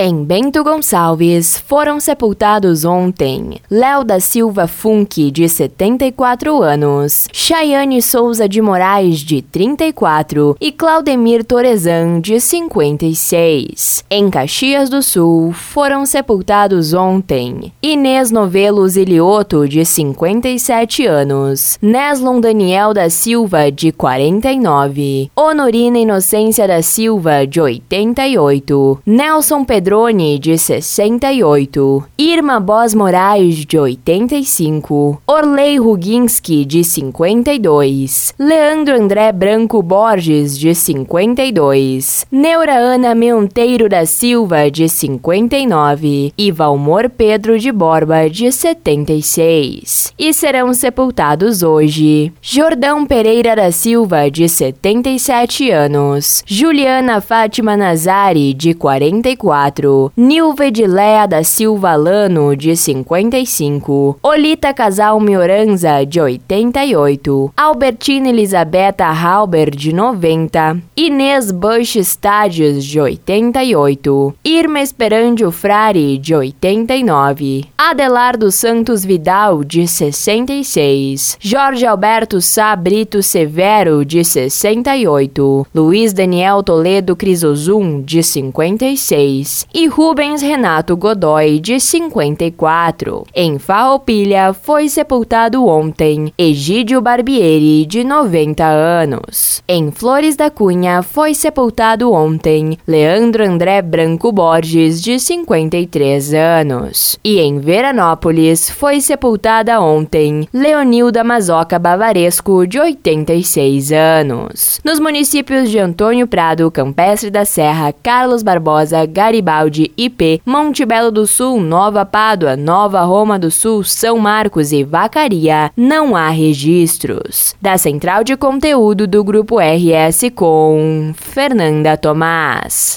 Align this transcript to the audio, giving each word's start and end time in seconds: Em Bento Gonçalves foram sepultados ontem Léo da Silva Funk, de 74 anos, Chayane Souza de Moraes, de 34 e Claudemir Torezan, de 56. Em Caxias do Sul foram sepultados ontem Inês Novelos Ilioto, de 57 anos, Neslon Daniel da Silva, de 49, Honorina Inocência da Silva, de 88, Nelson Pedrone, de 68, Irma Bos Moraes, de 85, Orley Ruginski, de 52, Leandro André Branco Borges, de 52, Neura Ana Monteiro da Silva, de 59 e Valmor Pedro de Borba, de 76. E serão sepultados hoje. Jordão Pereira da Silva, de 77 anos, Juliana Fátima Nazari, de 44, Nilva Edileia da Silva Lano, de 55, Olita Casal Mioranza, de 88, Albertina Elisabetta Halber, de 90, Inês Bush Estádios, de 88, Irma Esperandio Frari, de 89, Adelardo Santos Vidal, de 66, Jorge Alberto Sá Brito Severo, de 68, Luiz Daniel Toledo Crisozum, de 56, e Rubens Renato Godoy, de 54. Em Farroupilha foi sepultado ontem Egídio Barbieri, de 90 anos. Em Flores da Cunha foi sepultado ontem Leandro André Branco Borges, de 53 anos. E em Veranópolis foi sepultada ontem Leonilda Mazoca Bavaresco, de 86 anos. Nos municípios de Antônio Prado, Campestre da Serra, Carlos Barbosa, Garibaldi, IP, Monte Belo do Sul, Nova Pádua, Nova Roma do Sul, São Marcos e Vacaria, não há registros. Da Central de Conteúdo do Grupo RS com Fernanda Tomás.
Em 0.00 0.22
Bento 0.22 0.62
Gonçalves 0.62 1.58
foram 1.58 1.98
sepultados 1.98 2.84
ontem 2.84 3.56
Léo 3.68 4.04
da 4.04 4.20
Silva 4.20 4.68
Funk, 4.68 5.28
de 5.32 5.48
74 5.48 6.62
anos, 6.62 7.26
Chayane 7.32 8.00
Souza 8.00 8.48
de 8.48 8.62
Moraes, 8.62 9.18
de 9.18 9.42
34 9.42 10.56
e 10.60 10.70
Claudemir 10.70 11.42
Torezan, 11.42 12.20
de 12.20 12.38
56. 12.38 14.04
Em 14.08 14.30
Caxias 14.30 14.88
do 14.88 15.02
Sul 15.02 15.50
foram 15.52 16.06
sepultados 16.06 16.94
ontem 16.94 17.72
Inês 17.82 18.30
Novelos 18.30 18.96
Ilioto, 18.96 19.66
de 19.66 19.84
57 19.84 21.06
anos, 21.06 21.76
Neslon 21.82 22.40
Daniel 22.40 22.94
da 22.94 23.10
Silva, 23.10 23.68
de 23.72 23.90
49, 23.90 25.28
Honorina 25.34 25.98
Inocência 25.98 26.68
da 26.68 26.82
Silva, 26.82 27.44
de 27.44 27.60
88, 27.60 29.00
Nelson 29.04 29.64
Pedrone, 29.88 30.38
de 30.38 30.58
68, 30.58 32.04
Irma 32.18 32.60
Bos 32.60 32.92
Moraes, 32.92 33.64
de 33.64 33.78
85, 33.78 35.22
Orley 35.26 35.78
Ruginski, 35.78 36.66
de 36.66 36.84
52, 36.84 38.34
Leandro 38.38 38.94
André 38.94 39.32
Branco 39.32 39.82
Borges, 39.82 40.58
de 40.58 40.74
52, 40.74 42.26
Neura 42.30 42.76
Ana 42.76 43.14
Monteiro 43.14 43.88
da 43.88 44.04
Silva, 44.04 44.70
de 44.70 44.90
59 44.90 46.34
e 46.36 46.52
Valmor 46.52 47.08
Pedro 47.08 47.58
de 47.58 47.72
Borba, 47.72 48.28
de 48.28 48.52
76. 48.52 50.12
E 50.18 50.34
serão 50.34 50.74
sepultados 50.74 51.62
hoje. 51.62 52.30
Jordão 52.42 53.06
Pereira 53.06 53.56
da 53.56 53.72
Silva, 53.72 54.30
de 54.30 54.50
77 54.50 55.70
anos, 55.70 56.42
Juliana 56.46 57.22
Fátima 57.22 57.74
Nazari, 57.74 58.52
de 58.52 58.74
44, 58.74 59.77
Nilva 60.16 60.66
Edileia 60.66 61.26
da 61.26 61.44
Silva 61.44 61.94
Lano, 61.94 62.56
de 62.56 62.74
55, 62.74 64.18
Olita 64.22 64.74
Casal 64.74 65.20
Mioranza, 65.20 66.04
de 66.04 66.20
88, 66.20 67.52
Albertina 67.56 68.28
Elisabetta 68.28 69.06
Halber, 69.06 69.70
de 69.70 69.92
90, 69.92 70.78
Inês 70.96 71.52
Bush 71.52 71.96
Estádios, 71.96 72.84
de 72.84 73.00
88, 73.00 74.34
Irma 74.44 74.80
Esperandio 74.80 75.52
Frari, 75.52 76.18
de 76.18 76.34
89, 76.34 77.64
Adelardo 77.76 78.50
Santos 78.50 79.04
Vidal, 79.04 79.62
de 79.62 79.86
66, 79.86 81.38
Jorge 81.40 81.86
Alberto 81.86 82.40
Sá 82.40 82.74
Brito 82.74 83.22
Severo, 83.22 84.04
de 84.04 84.24
68, 84.24 85.66
Luiz 85.72 86.12
Daniel 86.12 86.62
Toledo 86.64 87.14
Crisozum, 87.14 88.02
de 88.02 88.22
56, 88.22 89.67
e 89.72 89.86
Rubens 89.86 90.40
Renato 90.40 90.96
Godoy, 90.96 91.60
de 91.60 91.78
54. 91.78 93.24
Em 93.34 93.58
Farroupilha 93.58 94.52
foi 94.52 94.88
sepultado 94.88 95.66
ontem 95.66 96.32
Egídio 96.38 97.00
Barbieri, 97.00 97.84
de 97.84 98.02
90 98.02 98.64
anos. 98.64 99.62
Em 99.68 99.90
Flores 99.90 100.36
da 100.36 100.50
Cunha 100.50 101.02
foi 101.02 101.34
sepultado 101.34 102.10
ontem 102.12 102.78
Leandro 102.86 103.44
André 103.44 103.82
Branco 103.82 104.32
Borges, 104.32 105.02
de 105.02 105.20
53 105.20 106.32
anos. 106.32 107.18
E 107.22 107.38
em 107.38 107.58
Veranópolis 107.58 108.70
foi 108.70 109.00
sepultada 109.00 109.80
ontem 109.80 110.48
Leonilda 110.52 111.22
Mazoca 111.22 111.78
Bavaresco, 111.78 112.66
de 112.66 112.80
86 112.80 113.92
anos. 113.92 114.80
Nos 114.82 114.98
municípios 114.98 115.70
de 115.70 115.78
Antônio 115.78 116.26
Prado, 116.26 116.70
Campestre 116.70 117.30
da 117.30 117.44
Serra, 117.44 117.92
Carlos 117.92 118.42
Barbosa, 118.42 119.04
Garibaldi, 119.04 119.57
IP, 119.96 120.40
Monte 120.46 120.84
Belo 120.84 121.10
do 121.10 121.26
Sul, 121.26 121.60
Nova 121.60 122.04
Pádua, 122.04 122.56
Nova 122.56 123.02
Roma 123.02 123.38
do 123.38 123.50
Sul, 123.50 123.82
São 123.82 124.18
Marcos 124.18 124.72
e 124.72 124.84
Vacaria, 124.84 125.70
não 125.76 126.14
há 126.14 126.28
registros. 126.28 127.54
Da 127.60 127.76
Central 127.76 128.22
de 128.22 128.36
Conteúdo 128.36 129.06
do 129.06 129.24
Grupo 129.24 129.58
RS 129.58 130.30
com 130.34 131.12
Fernanda 131.14 131.96
Tomás. 131.96 132.96